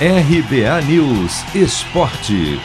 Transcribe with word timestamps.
RBA 0.00 0.82
News 0.88 1.54
Esporte. 1.54 2.58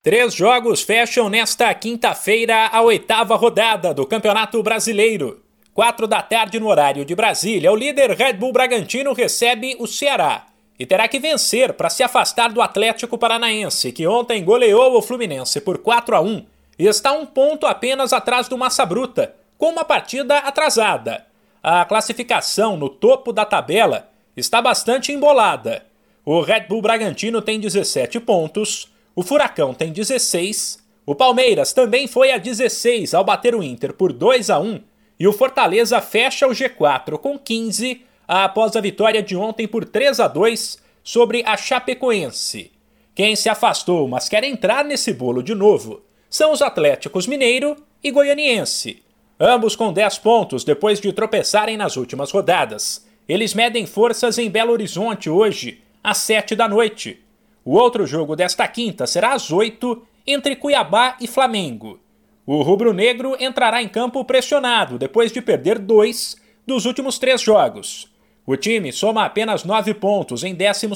Três 0.00 0.32
jogos 0.32 0.80
fecham 0.80 1.28
nesta 1.28 1.74
quinta-feira 1.74 2.68
a 2.68 2.80
oitava 2.80 3.34
rodada 3.34 3.92
do 3.92 4.06
Campeonato 4.06 4.62
Brasileiro. 4.62 5.42
Quatro 5.74 6.06
da 6.06 6.22
tarde 6.22 6.60
no 6.60 6.68
horário 6.68 7.04
de 7.04 7.16
Brasília, 7.16 7.72
o 7.72 7.74
líder 7.74 8.12
Red 8.12 8.34
Bull 8.34 8.52
Bragantino 8.52 9.12
recebe 9.12 9.76
o 9.80 9.88
Ceará 9.88 10.46
e 10.78 10.86
terá 10.86 11.08
que 11.08 11.18
vencer 11.18 11.72
para 11.72 11.90
se 11.90 12.04
afastar 12.04 12.52
do 12.52 12.62
Atlético 12.62 13.18
Paranaense, 13.18 13.90
que 13.90 14.06
ontem 14.06 14.44
goleou 14.44 14.96
o 14.96 15.02
Fluminense 15.02 15.60
por 15.60 15.78
4 15.78 16.14
a 16.14 16.20
1 16.20 16.46
e 16.78 16.86
está 16.86 17.10
um 17.10 17.26
ponto 17.26 17.66
apenas 17.66 18.12
atrás 18.12 18.46
do 18.46 18.56
Massa 18.56 18.86
Bruta, 18.86 19.34
com 19.58 19.70
uma 19.70 19.84
partida 19.84 20.38
atrasada. 20.38 21.26
A 21.60 21.84
classificação 21.84 22.76
no 22.76 22.88
topo 22.88 23.32
da 23.32 23.44
tabela 23.44 24.13
está 24.36 24.60
bastante 24.60 25.12
embolada. 25.12 25.84
O 26.24 26.40
Red 26.40 26.66
Bull 26.68 26.82
Bragantino 26.82 27.42
tem 27.42 27.60
17 27.60 28.20
pontos, 28.20 28.92
o 29.14 29.22
Furacão 29.22 29.74
tem 29.74 29.92
16, 29.92 30.82
o 31.06 31.14
Palmeiras 31.14 31.72
também 31.72 32.06
foi 32.06 32.32
a 32.32 32.38
16 32.38 33.12
ao 33.12 33.22
bater 33.22 33.54
o 33.54 33.62
Inter 33.62 33.92
por 33.92 34.12
2 34.12 34.48
a 34.48 34.58
1 34.58 34.80
e 35.20 35.28
o 35.28 35.32
Fortaleza 35.32 36.00
fecha 36.00 36.46
o 36.46 36.50
G4 36.50 37.18
com 37.18 37.38
15 37.38 38.02
após 38.26 38.74
a 38.74 38.80
vitória 38.80 39.22
de 39.22 39.36
ontem 39.36 39.68
por 39.68 39.84
3 39.84 40.18
a 40.20 40.28
2 40.28 40.78
sobre 41.02 41.42
a 41.44 41.56
Chapecoense. 41.56 42.72
Quem 43.14 43.36
se 43.36 43.48
afastou, 43.48 44.08
mas 44.08 44.28
quer 44.28 44.42
entrar 44.42 44.84
nesse 44.84 45.12
bolo 45.12 45.42
de 45.42 45.54
novo, 45.54 46.02
são 46.28 46.50
os 46.50 46.62
Atléticos 46.62 47.26
Mineiro 47.26 47.76
e 48.02 48.10
Goianiense. 48.10 49.02
Ambos 49.38 49.76
com 49.76 49.92
10 49.92 50.18
pontos 50.18 50.64
depois 50.64 51.00
de 51.00 51.12
tropeçarem 51.12 51.76
nas 51.76 51.96
últimas 51.96 52.30
rodadas. 52.30 53.06
Eles 53.28 53.54
medem 53.54 53.86
forças 53.86 54.36
em 54.36 54.50
Belo 54.50 54.72
Horizonte 54.72 55.30
hoje, 55.30 55.80
às 56.02 56.18
7 56.18 56.54
da 56.54 56.68
noite. 56.68 57.20
O 57.64 57.74
outro 57.76 58.06
jogo 58.06 58.36
desta 58.36 58.68
quinta 58.68 59.06
será 59.06 59.32
às 59.32 59.50
8, 59.50 60.06
entre 60.26 60.54
Cuiabá 60.56 61.16
e 61.20 61.26
Flamengo. 61.26 61.98
O 62.46 62.60
rubro-negro 62.60 63.34
entrará 63.40 63.82
em 63.82 63.88
campo 63.88 64.22
pressionado 64.24 64.98
depois 64.98 65.32
de 65.32 65.40
perder 65.40 65.78
dois 65.78 66.36
dos 66.66 66.84
últimos 66.84 67.18
três 67.18 67.40
jogos. 67.40 68.12
O 68.46 68.56
time 68.56 68.92
soma 68.92 69.24
apenas 69.24 69.64
nove 69.64 69.94
pontos 69.94 70.44
em 70.44 70.54
12, 70.54 70.86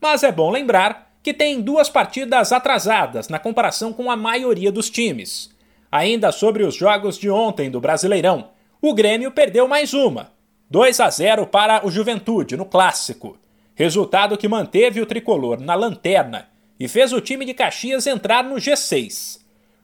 mas 0.00 0.24
é 0.24 0.32
bom 0.32 0.50
lembrar 0.50 1.12
que 1.22 1.32
tem 1.32 1.60
duas 1.60 1.88
partidas 1.88 2.50
atrasadas 2.50 3.28
na 3.28 3.38
comparação 3.38 3.92
com 3.92 4.10
a 4.10 4.16
maioria 4.16 4.72
dos 4.72 4.90
times. 4.90 5.54
Ainda 5.90 6.32
sobre 6.32 6.64
os 6.64 6.74
jogos 6.74 7.16
de 7.16 7.30
ontem 7.30 7.70
do 7.70 7.80
Brasileirão, 7.80 8.48
o 8.82 8.92
Grêmio 8.92 9.30
perdeu 9.30 9.68
mais 9.68 9.94
uma, 9.94 10.32
2 10.70 11.00
a 11.00 11.08
0 11.08 11.46
para 11.46 11.86
o 11.86 11.90
Juventude 11.90 12.54
no 12.54 12.66
clássico. 12.66 13.38
Resultado 13.74 14.36
que 14.36 14.46
manteve 14.46 15.00
o 15.00 15.06
tricolor 15.06 15.58
na 15.58 15.74
lanterna 15.74 16.50
e 16.78 16.86
fez 16.86 17.10
o 17.10 17.22
time 17.22 17.46
de 17.46 17.54
Caxias 17.54 18.06
entrar 18.06 18.44
no 18.44 18.56
G6. 18.56 19.40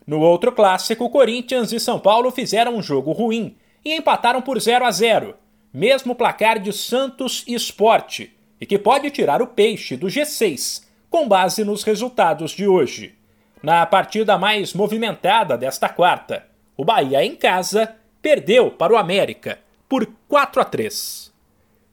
No 0.07 0.21
outro 0.21 0.53
clássico, 0.53 1.09
Corinthians 1.09 1.73
e 1.73 1.81
São 1.81 1.99
Paulo 1.99 2.31
fizeram 2.31 2.77
um 2.77 2.83
jogo 2.83 3.12
ruim 3.12 3.57
e 3.83 3.95
empataram 3.95 4.43
por 4.43 4.61
0 4.61 4.85
a 4.85 4.91
0, 4.91 5.35
mesmo 5.73 6.15
placar 6.15 6.59
de 6.59 6.71
Santos 6.71 7.45
e 7.47 7.55
Esporte, 7.55 8.37
e 8.61 8.67
que 8.67 8.79
pode 8.79 9.11
tirar 9.11 9.41
o 9.41 9.47
peixe 9.47 9.97
do 9.97 10.09
G6, 10.09 10.85
com 11.09 11.27
base 11.27 11.65
nos 11.65 11.83
resultados 11.83 12.51
de 12.51 12.69
hoje. 12.69 13.15
Na 13.62 13.87
partida 13.87 14.37
mais 14.37 14.75
movimentada 14.75 15.57
desta 15.57 15.89
quarta, 15.89 16.45
o 16.77 16.85
Bahia 16.85 17.25
em 17.25 17.35
casa 17.35 17.97
perdeu 18.21 18.71
para 18.71 18.93
o 18.93 18.99
América 18.99 19.64
por 19.89 20.07
4 20.29 20.63
a 20.63 20.65
3. 20.65 21.33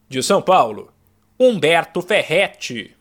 De 0.08 0.22
São 0.22 0.42
Paulo, 0.42 0.92
Humberto 1.39 2.02
Ferretti. 2.02 2.95